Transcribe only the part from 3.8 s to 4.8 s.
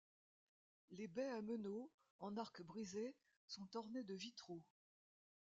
de vitraux.